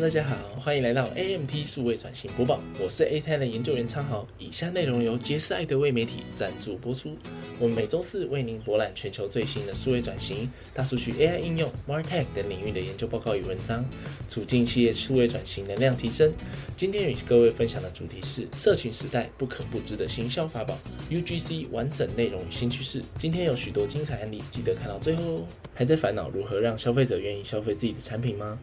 [0.00, 4.26] 大家好，欢迎来到 AMT 数位转型播报，我是 A 泰的研究员昌豪。
[4.38, 7.16] 以下内容由杰斯爱德威媒体赞助播出。
[7.58, 13.84] 我们每周四为您博览全球最新的数位转型、大数据、AI 应用、MarTech 等领域的研究报告与文章，
[14.28, 16.32] 促进企业数位转型能量提升。
[16.76, 20.78] 今天与各位分享的主题是社群时代不可不知的行销法宝
[21.10, 23.02] UGC 完整内容与新趋势。
[23.18, 25.46] 今天有许多精彩案例，记得看到最后哦。
[25.74, 28.58] 还在烦恼如何让消费者愿意消费自己的产品吗？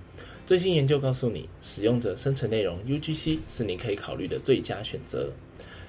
[0.46, 5.32] 最新研究告诉你，使用者生成内容 UGC 是你可以考虑的最佳选择。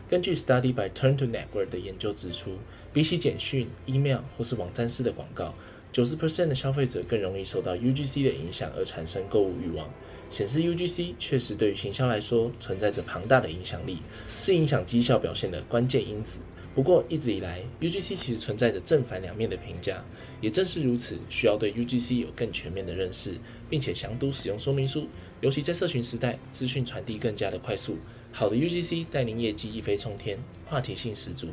[0.09, 2.53] 根据 Study by Turn to Network 的研究指出，
[2.91, 5.55] 比起简讯、email 或是网站式的广告，
[5.93, 9.91] 九十 percent 的消费者更容易受到 UGC 的影响而产生购物欲望。
[10.31, 13.99] 显示 UGC 确实对于行销来说存在着庞大的影响力，
[14.39, 16.39] 是影响绩效表现的关键因子。
[16.75, 20.03] 不过，一直以来，UGC 其实存在着正反两面的评价。
[20.43, 23.33] 也正是如此，需要对 UGC 有更全面的认识，
[23.69, 25.07] 并且详读使用说明书。
[25.41, 27.99] 尤其在社群时代，资讯传递更加的快速，
[28.33, 31.49] 好的 UGC 带领业绩一飞冲天，话题性十足；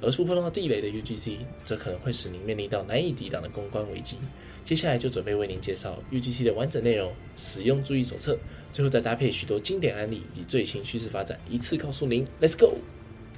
[0.00, 4.16] 而触碰到地雷的 UGC，则可能会使您面临到难以抵挡的公关危机。
[4.64, 8.36] 接下来就准备为您介绍 UGC 的完整内容、使用注意手册，
[8.72, 12.26] 最后再搭配许多经典案例以及最新趋势发展，一次告诉您。
[12.40, 12.76] Let's go！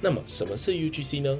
[0.01, 1.37] 那么什么是 UGC 呢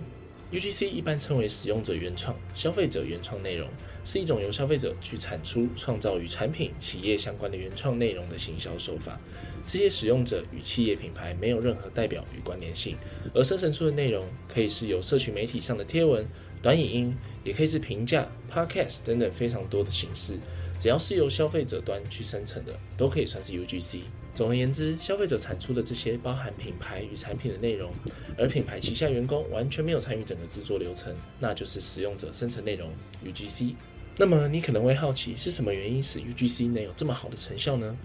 [0.52, 3.68] ？UGC 一般称为使用者原创、消费者原创内容，
[4.04, 9.20] 是一种由消费者去产出、创造与产品、企业相关的原创内容的行销手法。
[9.66, 12.98] 这些使用者与企业品牌没有任何代表与关联性，
[13.34, 16.28] 而生成出的内容可以是由社群媒体上的贴文、
[16.62, 20.38] 短影音，也可以是评价、Podcast 等等非常多的形式。
[20.78, 24.00] 只要是由消费者端去生成的，都可以算是 UGC。
[24.34, 27.92] 总而言之，消费者产出的这些包含品牌与产品的内容，
[28.38, 32.90] 而品牌旗下员工完全没有参与整个制作流程，那就是使用者生成内容
[33.26, 33.76] UGC。
[34.18, 37.98] 那么你可能会好奇，是什么原因使 UGC 能有这么好的成效呢？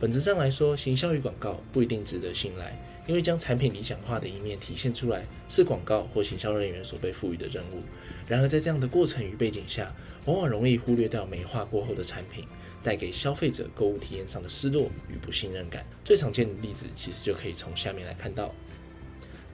[0.00, 7.82] 本质上来说，行销与广告不一定值得信赖，因为将产品理想化的一面体现出来，是广告或行销人员所被赋予的任务。
[8.28, 9.94] 然而在这样的过程与背景下，
[10.26, 12.44] 往往容易忽略掉美化过后的产品
[12.84, 15.84] 带给消费者购物体验上的失落与不信任感。
[16.04, 18.54] 最常见的例子其实就可以从下面来看到，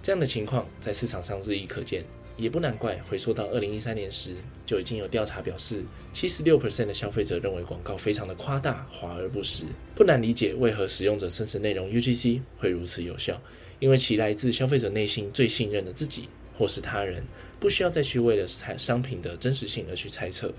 [0.02, 2.04] 这样的情况在市场上日益可见，
[2.36, 3.00] 也不难怪。
[3.08, 4.34] 回溯到二零一三年时，
[4.66, 9.64] 就已经有调查表示，七十六 percent 的消费者认为广告非常的夸大、华而不实。
[9.94, 13.41] 不难理解为何使用者生成内容 UGC 会如此有效，
[13.78, 16.28] 因为其来自消费者内心最信任的自己
[16.60, 17.25] 或是他人。
[17.59, 20.53] 不需要再去为了产商品的真实性而去猜测。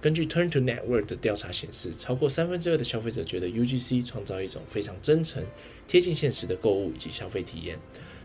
[0.00, 5.44] 根据 Turn to Network 的调查显示，超过三分之二的消费者觉得 UGC 创造一种非常真诚、
[5.86, 7.78] 贴近现实的购物以及消费体验。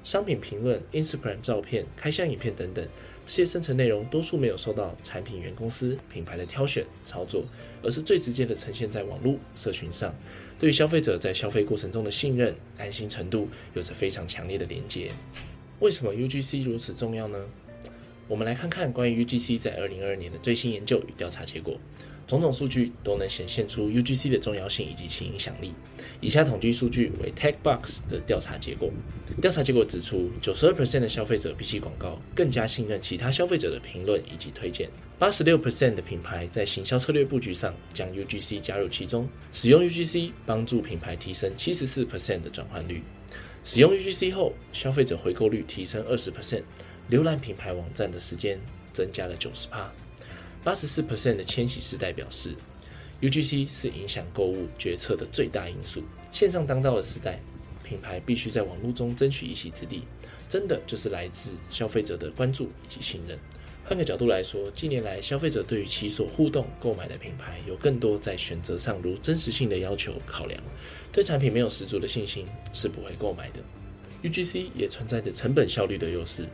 [0.03, 2.83] 商品评论、Instagram 照片、开箱影片等等，
[3.25, 7.45] 这些生成内容多数没有受到产品原公司品牌的挑选操作，
[7.83, 10.13] 而是最直接的呈现在网络社群上，
[10.57, 15.11] 对于消费者在消费过程中的信任、安心程度有着非常强烈的连接。
[15.83, 17.37] 为什么 UGC 如此重要呢？
[18.29, 21.77] 我们来看看关于 UGC 在二零二二年的最新研究与调查结果，
[22.25, 25.73] 种种数据都能显现出 UGC 的重要性以及其影响力。
[26.21, 28.89] 以下统计数据为 TechBox 的调查结果。
[29.41, 34.89] 调查结果指出，九十二 percent 的消费者比起广告更加信任其他消费者的评论以及推荐。
[35.19, 43.03] 八十六 percent 的品牌在行销策略布局上将 UGC 加入其中，使用 UGC 帮助品牌提升七十四 percent 的转换率。
[43.63, 46.63] 使用 UGC 后，消费者回购率提升二十 percent。
[47.09, 48.59] 浏览品牌网站的时间
[48.91, 49.91] 增加了九十帕，
[50.63, 52.55] 八十四 percent 的千禧世代表示
[53.21, 56.03] ，UGC 是影响购物决策的最大因素。
[56.31, 57.39] 线上当道的时代，
[57.83, 60.03] 品牌必须在网络中争取一席之地，
[60.47, 63.37] 真的就是来自消费者的关注以及信任。
[63.85, 70.61] 换个角度来说，近年来消费者对于其所互动购买的品牌有更多在选择上如真实性的要求考量，
[71.11, 73.59] 对产品没有十足的信心是不会购买的。
[74.23, 76.47] UGC 也存在着成本效率的优势。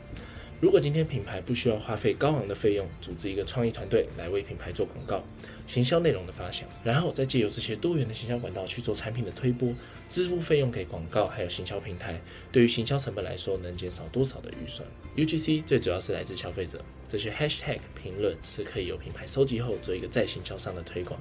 [0.62, 5.24] 如果今天品牌不需要花费高昂的费用，组织一个创意团队来为品牌做广告、
[5.66, 9.74] 行销内容的发想，然后再借由这些多元的行销管道去做产品的推播，
[10.10, 12.20] 支付费用给广告还有行销平台，
[12.52, 14.86] 对于行销成本来说，能减少多少的预算
[15.16, 21.18] ？UGC 最主要是来自消费者，这些 Hashtag 评论是可以由品牌收集后做一个再行销上的推广，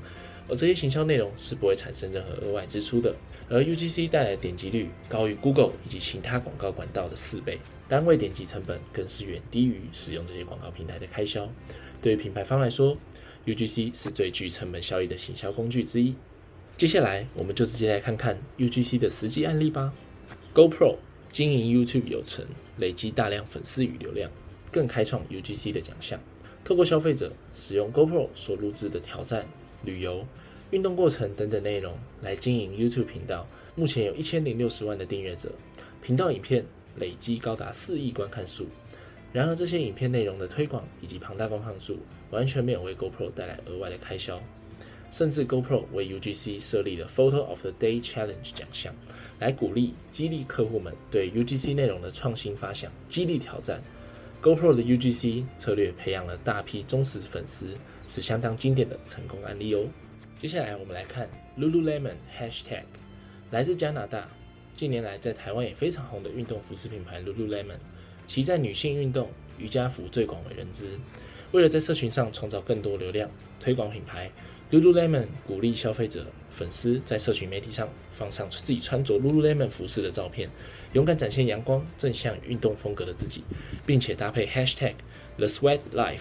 [0.48, 3.14] 而这些行销内容是不会产生任何额外支出的。
[3.50, 7.58] 而 UGC 带来的点击率高于 Google 以及其他广告管道的四倍。
[7.88, 11.48] 单位点击成本更是远低于使用这些广告平台的开销。
[12.02, 12.96] 对于品牌方来说
[13.46, 16.14] ，UGC 是最具成本效益的行销工具之一。
[16.76, 19.92] 接下来，我们就直接来看看 UGC 的实际案例吧。
[20.54, 20.96] GoPro
[21.32, 22.44] 经营 YouTube 有成，
[22.76, 24.30] 累积大量粉丝与流量，
[24.70, 26.20] 更开创 UGC 的奖项。
[26.62, 29.46] 透过消费者使用 GoPro 所录制的挑战、
[29.84, 30.26] 旅游、
[30.70, 35.50] 运动过程等等内容来经营 YouTube 频道，目前有一千零六十万的订阅者，
[36.02, 36.64] 频道影片
[36.96, 38.66] 累积高达四亿观看数。
[39.32, 41.98] 然而，这些影片内容的推广以及庞大观看数，
[42.30, 44.40] 完全没有为 GoPro 带来额外的开销。
[45.10, 48.94] 甚至 GoPro 为 UGC 设立了 Photo of the Day Challenge 奖项，
[49.38, 53.82] 来鼓励、激励客户们对 UGC 内容的创新发想、激励挑战。
[54.42, 57.74] GoPro 的 UGC 策略培养了大批忠实粉丝，
[58.08, 59.86] 是相当经典的成功案例哦。
[60.38, 61.28] 接下来我们来看
[61.58, 62.84] Lululemon Hashtag，
[63.50, 64.28] 来自加拿大，
[64.74, 67.78] 近年来在台湾也非常红的运动服饰品牌 Lululemon，
[68.26, 70.98] 其在女性运动瑜伽服最广为人知。
[71.50, 74.30] 为了在社群上创造更多流量，推广品牌
[74.70, 80.50] ，Lululemon 鼓励消费者粉丝在社群媒体上放上自己穿着 Lululemon 服饰的照片，
[80.92, 83.42] 勇敢展现阳光、正向运动风格的自己，
[83.86, 84.94] 并且搭配 Hashtag
[85.38, 86.20] The Sweat Life。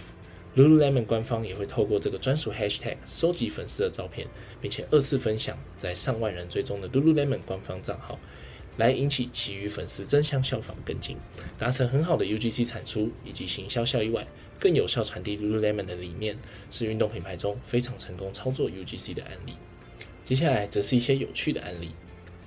[0.57, 4.27] Lululemon 官方也会透过这个专属 Hashtag 收集粉丝的照片，
[4.59, 8.17] 并且二次分享在上万人追踪的 Lululemon 官方账号，
[8.77, 11.15] 来引起其余粉丝争相效仿跟进，
[11.59, 14.25] 达成很好的 UGC 产出以及行销效益外，
[14.59, 16.35] 更有效传递 Lululemon 的理念，
[16.71, 19.53] 是运动品牌中非常成功操作 UGC 的案例。
[20.25, 21.91] 接下来则是一些有趣的案例。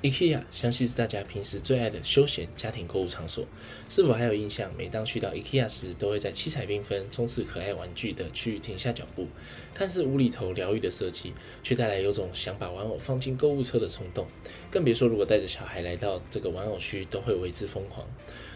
[0.02, 3.44] IKEA 相信是大家平时最爱的休闲家庭购物场所，
[3.91, 4.73] 是否还有印象？
[4.75, 9.29] 每当去到 IKEA 时，都会在七彩缤纷、充斥可爱玩具的区域停下脚步，
[9.75, 14.26] 看似无厘头疗愈的设计，却带来有种想把玩偶放进购物车的冲动。
[14.70, 18.06] 更别说如果带着小孩来到这个玩偶区，都会为之疯狂。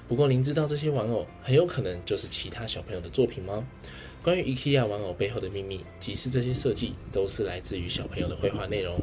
[0.08, 3.67] 不过，您知道这些玩偶很有可能就是其他小朋友的作品吗？
[4.25, 8.99] 关于 IKEA 玩偶背后的秘密，即是这些设计都是来自于小朋友的绘画内容，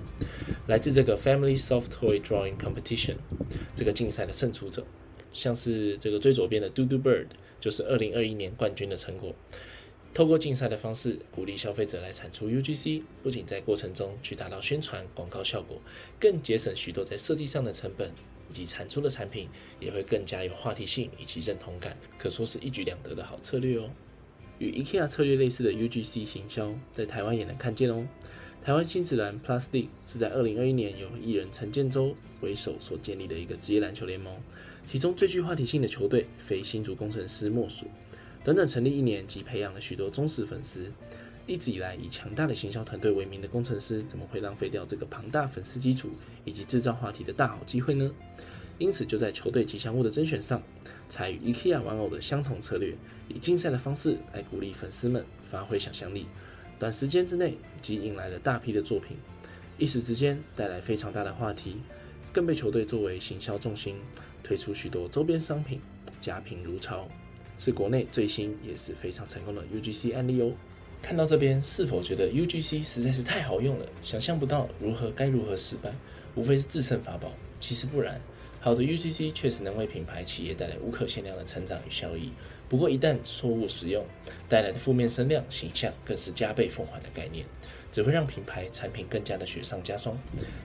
[0.65, 3.17] 来自这个 Family Soft Toy Drawing Competition
[3.75, 4.83] 这个竞赛的胜出者，
[5.31, 7.27] 像是这个最左边的 Dodo Bird
[7.59, 9.35] 就是2021年冠军的成果。
[10.11, 15.79] 透过竞赛的方式鼓励消费者来产出 UGC，不仅在过程中去达到宣传广告效果，
[16.19, 18.11] 更节省许多在设计上的成本，
[18.49, 19.47] 以及产出的产品
[19.79, 23.87] 也会更加有话题性以及认同感，可说是一举两得的好策略哦。
[24.61, 28.07] 与 IKEA 策略类似的 UGC 行销，在台湾也能看见哦。
[28.63, 34.31] 台湾新子篮 PlusD 是在2021年由艺人陈建州为首所建立的一个职业篮球联盟，
[34.87, 37.87] 其中最具话题性的球队非新竹工程师莫属。
[38.43, 40.91] 短短成立一年，即培养了许多忠实粉丝。
[41.47, 46.11] 一直以来以强大的行销团队为名的工程师，怎么会浪费掉这个庞大粉丝基础
[46.45, 48.11] 以及制造话题的大好机会呢？
[48.77, 50.61] 因此，就在球队吉祥物的甄选上。
[51.11, 52.95] 采与 IKEA 玩偶的相同策略，
[53.27, 56.25] 以竞赛的方式来鼓励粉丝们发挥想象力。
[56.79, 59.17] 短时间之内即引来了大批的作品，
[59.77, 61.81] 一时之间带来非常大的话题，
[62.31, 63.97] 更被球队作为行销重心，
[64.41, 65.81] 推出许多周边商品，
[66.21, 67.09] 家贫如潮，
[67.59, 70.53] 是国内最新也是非常成功的 UGC 案例哦。
[71.01, 75.93] 看到这边，是否觉得 UGC 实在是太好用了，想象不到如何该如何失败，
[76.35, 77.33] 无非是制胜法宝？
[77.59, 78.21] 其实不然。
[78.63, 82.31] 好的 UGC 确实能为品牌企业带来无可限量的成长与效益，
[82.69, 84.05] 不过一旦错误使用，
[84.47, 87.43] 带来的负面声量形象更是加倍奉还的概念，
[87.91, 90.15] 只会让品牌产品更加的雪上加霜。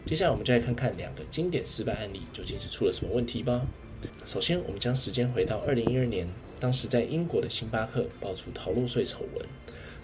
[0.05, 3.67] 接下来我们就来看看两个经典失败案例究竟是出了什么问题吧。
[4.27, 6.29] 首先，我们将时间回到二零一二年，
[6.61, 9.47] 当时在英国的星巴克爆出逃漏税丑闻。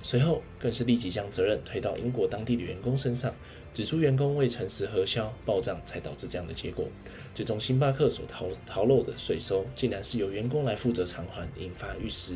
[0.03, 3.33] 随后，更是立即将责任推到英国当地的员工身上，
[3.73, 6.89] 指出员工未诚实核销报账，才导致这样的结果。
[7.35, 12.35] 最终，星巴克所逃逃漏的税收，竟然是由员工来负责偿还，引发一时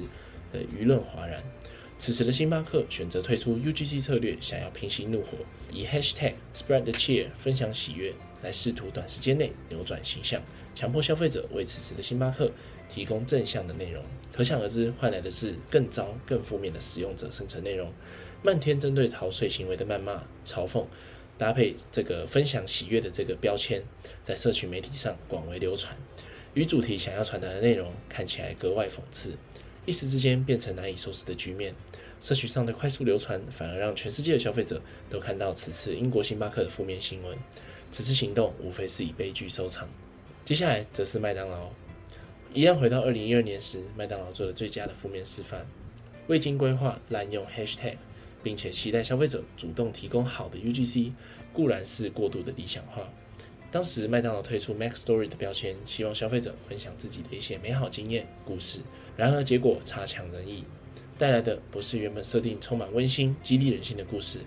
[0.53, 1.43] 的舆论哗然。
[1.99, 5.39] 此时的星巴克选择退出 UGC 策略，想要平息怒火，
[5.73, 8.13] 以 Hashtag Spread the Cheer 分享喜悦，
[8.43, 10.41] 来试图短时间内扭转形象，
[10.75, 12.53] 强迫消费者为此时的星巴克。
[12.89, 14.03] 提供正向的内容，
[14.33, 17.93] 可想而知，换来的是更糟、更负面的使用者生成内容。
[18.43, 20.85] 漫天针对逃税行为的谩骂、嘲讽，
[21.37, 23.83] 搭配这个分享喜悦的这个标签，
[24.23, 25.97] 在社群媒体上广为流传，
[26.55, 29.35] 与主题想要传达的内容看起来格外讽刺，
[29.85, 31.75] 一时之间变成难以收拾的局面。
[32.19, 37.37] 社区上的快速流传，反而让全世界的消费者都看到此次英国星巴克的负面新闻。
[37.93, 39.89] 此次行动无非是以悲剧收场。
[40.45, 41.71] 接下来则是麦当劳。
[42.57, 45.67] 一样回到二零一二年时，麦当劳做了最佳的负面示范，
[46.27, 47.97] 未经规划滥用 Hashtag，
[48.43, 51.13] 并且期待消费者主动提供好的 UGC，
[51.53, 53.07] 固然是过度的理想化。
[53.71, 58.81] 当时麦当劳推出 Mac Story 的标签，希望消费者分享自己的一些美好经验故事。
[59.19, 60.65] 然而结果差强人意，
[61.19, 64.39] 带来的不是原本设定充满温馨、激励人心的故事，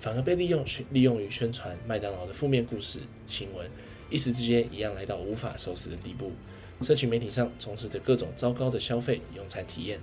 [0.00, 3.70] 反而被利用利用于宣传麦当劳的负面故事新闻，
[4.10, 6.32] 一时之间一样来到无法收拾的地步。
[6.80, 10.00] 社群媒体上充斥着各种糟糕的消费用餐体验，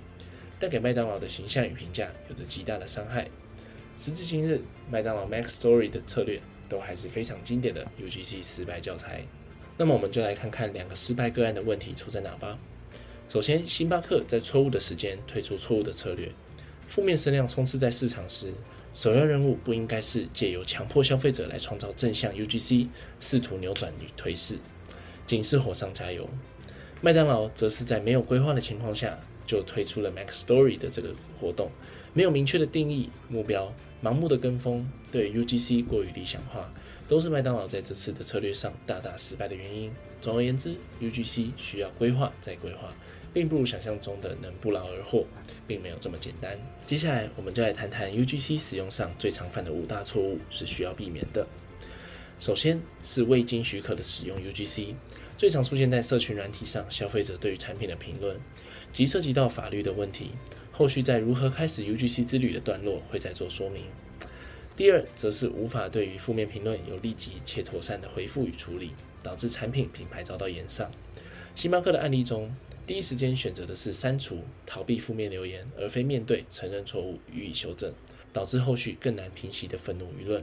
[0.58, 3.28] 带给麦当劳的形象与评价有着极大的伤害。
[3.98, 9.22] 时至今日，麦当劳 Mac Story 的策略都还是非常经典的 UGC 失败教材。
[9.76, 12.58] 那么我们就来看看两个失败个案的问题出在哪吧。
[13.28, 16.32] 首先，星巴克在错误的时间推出错误的策略，
[16.88, 18.52] 负面声量充斥在市场时，
[18.92, 22.88] 首要任务不应该是借由强迫消费者来创造正向 UGC，
[23.20, 24.58] 试图扭转与颓势，
[25.26, 26.28] 仅是火上加油。
[27.02, 31.70] 麦当劳则是在没有规划的情况下就推出了 Mac Story 的这个活动，
[32.12, 33.72] 没有明确的定义目标。
[34.02, 36.70] 盲目的跟风，对 UGC 过于理想化，
[37.08, 39.90] 都是麦当劳在这次的策略上大大失败的原因。
[40.20, 42.94] 总而言之，UGC 需要规划再规划，
[43.32, 45.26] 并不如想象中的能不劳而获，
[45.66, 46.58] 并没有这么简单。
[46.86, 51.46] 接下来，我们就来谈谈 UGC 使用上最常犯的五大错误是需要避免的。
[52.40, 54.94] 首先是未经许可的使用 UGC，
[55.36, 58.40] 最常出现在社群软体上，消费者对于产品的评论，
[58.92, 60.30] 即涉及到法律的问题。
[60.72, 63.82] 后续在如何开始 UGC 之旅的段落会再做说明。
[64.74, 68.92] 第二，则是无法对于负面评论有立即且妥善的回复与处理，
[69.22, 70.90] 导致产品品牌遭到延上。
[71.54, 72.56] 星巴克的案例中，
[72.86, 77.92] 第一时间选择的是删除、逃避负面留言，而非面对、承认错误予以修正，
[78.32, 80.42] 导致后续更难平息的愤怒舆论。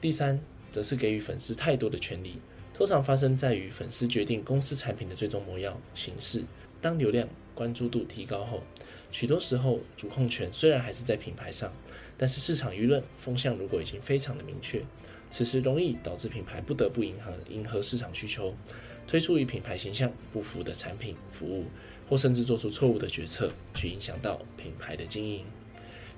[0.00, 0.40] 第三，
[0.72, 2.38] 则是给予粉丝太多的权利，
[2.74, 6.42] 通常发生在于粉丝决定公司产品的最终模样、形式。
[6.80, 8.62] 当流量关注度提高后，
[9.12, 11.72] 许多时候，主控权虽然还是在品牌上，
[12.16, 14.82] 但是市场舆论风向如果已经非常的明确，
[15.30, 18.52] 此时容易导致品牌不得不迎合迎合市场需求，
[19.06, 21.66] 推出与品牌形象不符的产品服务，
[22.08, 25.44] 或甚至做出错误的决策，去影响到品牌的经营。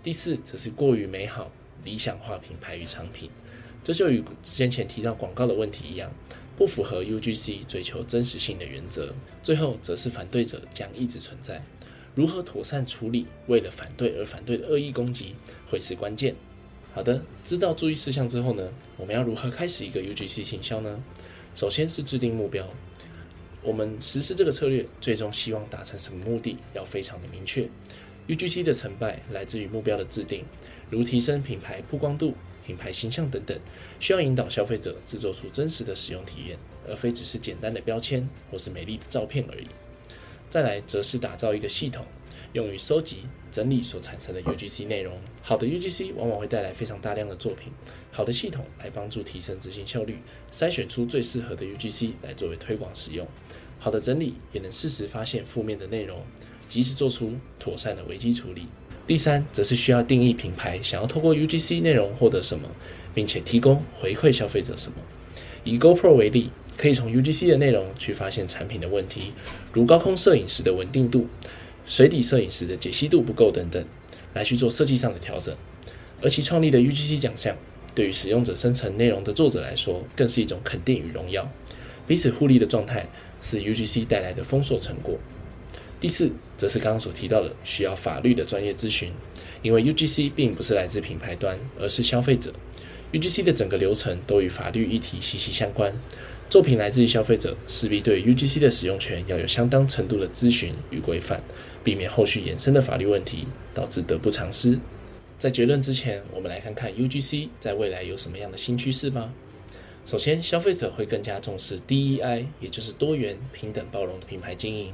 [0.02, 1.50] 第四，则是过于美好
[1.84, 3.28] 理想化品牌与产品，
[3.84, 6.10] 这就与先前提到广告的问题一样，
[6.56, 9.14] 不符合 UGC 追求真实性的原则。
[9.42, 11.62] 最后，则是反对者将一直存在。
[12.14, 15.34] 如何妥善处理为了反对而反对的恶意攻击，
[15.68, 16.34] 会是关键。
[16.94, 20.98] 好的，知道注意事项之后呢，我们要如何开始一个 UGC 行销呢？
[21.54, 22.68] 首先是制定目标，
[23.62, 27.68] 我们实施这个策略，最终希望达成什么目的，要非常的明确。
[28.28, 30.44] UGC 的成败来自于目标的制定，
[30.88, 32.32] 如提升品牌曝光度、
[32.66, 33.58] 品牌形象等等，
[34.00, 39.66] 需要引导消费者制作出真实的使用体验，而非只是简单的标签或是美丽的照片而已。
[40.50, 42.06] 再来则是打造一个系统，
[42.52, 45.18] 用于收集、整理所产生的 UGC 内容。
[45.42, 47.72] 好的 UGC 往往会带来非常大量的作品，
[48.12, 50.18] 好的系统来帮助提升执行效率，
[50.52, 53.26] 筛选出最适合的 UGC 来作为推广使用。
[53.80, 56.24] 好的整理也能适时发现负面的内容，
[56.68, 58.68] 及时做出妥善的危机处理。
[59.06, 62.68] 第三，则是需要定义品牌想要透过 UGC 内容获得什么，
[63.14, 64.98] 并且提供回馈消费者什么。
[65.64, 66.50] 以 GoPro 为例。
[66.76, 69.32] 可以从 UGC 的内容去发现产品的问题，
[69.72, 71.28] 如高空摄影时的稳定度、
[71.86, 73.86] 水底摄影时的解析度不够等等，
[74.34, 75.54] 来去做设计上的调整。
[76.20, 77.56] 而其创立的 UGC 奖项，
[77.94, 81.48] 对于使用者生成内容的作者来说，更是一种肯定与荣耀。
[82.08, 83.06] 彼此互利的状态，
[83.40, 85.16] 是 UGC 带来的丰硕成果。
[86.04, 89.10] 第四，则是刚刚所提到的需要法律的专业咨询，
[89.62, 92.52] 因为 UGC 并不是来自品牌端，而是消费者。
[93.14, 95.90] UGC 的整个流程都与法律议题息息相关。
[96.50, 101.42] 作品来自于消费者，势必对 UGC 的使用权要有相当程度的咨询与规范，
[101.82, 104.78] 避免后续衍生的法律问题导致得不偿失。
[105.38, 109.32] 在结论之前，我们来看看 UGC 在未来有什么样的新趋势吧。
[110.04, 114.92] 首先，消费者会更加重视 DEI，也就是多元、平等、包容的品牌经营。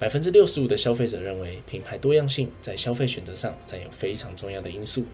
[0.00, 5.04] 百分之六十五的消费者认为，品牌多样性在消费选择上占有非常重要的因素。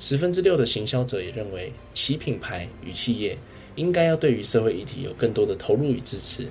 [0.00, 3.36] 十分之六的行销者也认为，其品牌与企业。
[3.76, 6.46] 应该要对于社会议题有更多的投入与支持。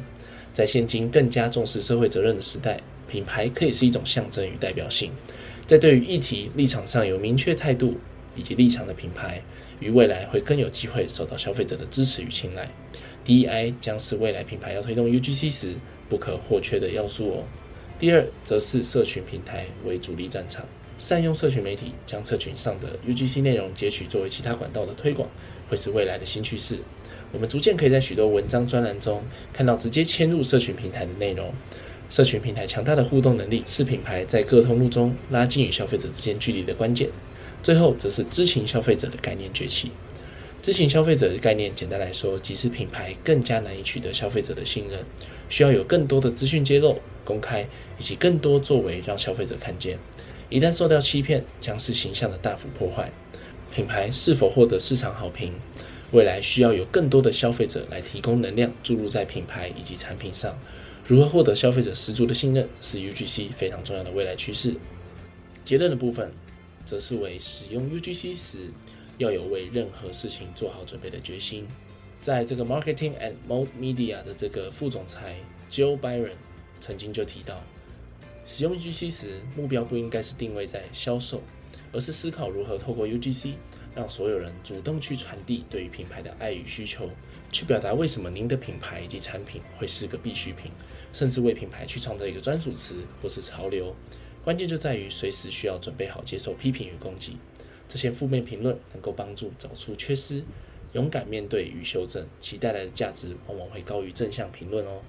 [0.51, 5.09] 在现今更加重视社会责任的时代，品牌可以是一种象征与代表性。
[5.65, 7.95] 在对于议题立场上有明确态度
[8.35, 9.41] 以及立场的品牌，
[9.79, 12.69] 于未来会更有机会受到消费者的支持与青睐。
[13.25, 15.73] DEI 将是未来品牌要推动 UGC 时
[16.09, 17.43] 不可或缺的要素哦。
[18.03, 20.65] 第二，则是社群平台为主力战场，
[20.99, 25.29] 善用社群媒体，将社群上的 UGC 内容截取作为其他管道的推广，
[25.69, 26.79] 会是未来的新趋势。
[27.31, 31.53] 我们逐渐可以在许多文章专栏中看到直接迁入社群平台的内容。
[32.09, 37.07] 社群平台强大的互动能力是品牌在各通路中拉近与消费者之间距离的关键。
[37.63, 39.91] 最后，则是知情消费者的概念崛起。
[40.61, 45.05] 知情消费者的概念，简单来说，即使品牌更加难以取得消费者的信任，
[45.47, 49.97] 需要有更多的资讯揭露、公开，以及更多作为让消费者看见。
[50.49, 53.11] 一旦受到欺骗，将是形象的大幅破坏。
[53.73, 55.53] 品牌是否获得市场好评？
[56.11, 60.55] 未来需要有更多的消费者来提供能量注入在品牌以及产品上。
[61.07, 64.75] 如何获得消费者十足的信任，是 UGC 非常重要的未来趋势。
[65.63, 66.31] 结论的部分，
[66.85, 68.71] 则是为使用 UGC 时
[69.17, 71.67] 要有为任何事情做好准备的决心。
[72.21, 75.35] 在这个 Marketing and Mode Media 的这个副总裁
[75.69, 76.29] Joe Byron
[76.83, 77.63] 曾经就提到，
[78.45, 81.41] 使用 UGC 时，目标不应该是定位在销售，
[81.93, 83.53] 而是思考如何透过 UGC
[83.95, 87.09] 让所有人主动去传递对于品牌的爱与需求，
[87.53, 90.73] 去表达为什么您的品牌以及产品会是个必需品，
[91.13, 93.95] 甚至为品牌去创造一个专属词或是潮流。
[94.43, 97.37] 关键就在于随时需要准备好接受批评与攻击。
[97.87, 100.43] 这些负面评论能够帮助找出缺失，
[100.91, 105.01] 勇敢面对与修正，其带来的价值往往会高于正向评论哦。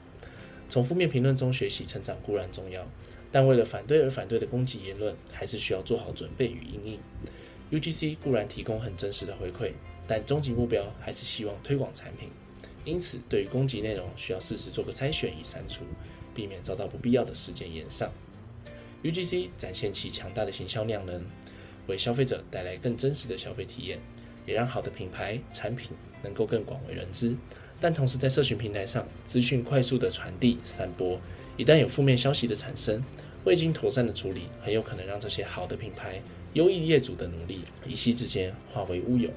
[0.69, 2.87] 从负面评论中学习成长固然重要。
[3.31, 7.01] 但为了反对而反对的攻击言论，还是需要做好准备与应应。
[7.73, 9.73] UGC 固然提供很真实的回馈，
[10.07, 12.29] 但终极目标还是希望推广产品。
[12.85, 15.85] 因此，对于攻击内容，需要适时做个筛选与删除，
[16.33, 18.13] 避免遭到不必要的事件延上。
[19.03, 21.21] UGC 展现其强大的行销量能，
[21.89, 23.99] 为消费者带来更真实的消费体验，
[24.47, 25.91] 也让好的品牌产品
[26.23, 27.37] 能够更广为人知。
[27.81, 31.21] 但同时，在社群平台上，资讯快速的传递散播，
[31.57, 33.03] 一旦有负面消息的产生，
[33.45, 36.23] 未经妥善的处理，很有可能让这些好的品牌、
[36.55, 39.29] 优异业主的努力一夕之间化为乌有。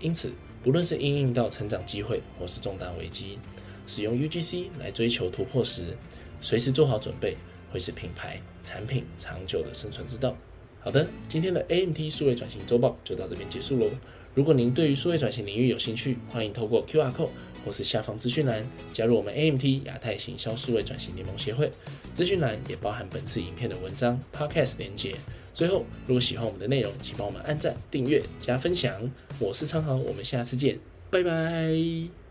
[0.00, 3.38] 因此，不论是应应到成长机会，或是重大危机，
[3.86, 5.96] 使用 UGC 来追求突破时，
[6.40, 7.36] 随时做好准备，
[7.70, 10.34] 会是品牌产品长久的生存之道。
[10.80, 13.90] 好的，今天的 AMT 数位转型周报就到这边结束喽。
[14.34, 17.28] 如果您对于数位转型领域有兴趣，欢迎透过 QR Code
[17.64, 21.70] 或是下方资讯栏加入我们 AMT 亚太行销数位转型联盟协会。
[22.12, 25.16] 资讯栏也包含本次影片的文章、Podcast 连结。
[25.54, 28.92] 最后，如果喜欢我们的内容，请帮我们按赞、订阅、加分享。
[29.38, 30.78] 我是昌豪，我们下次见，
[31.10, 32.23] 拜拜。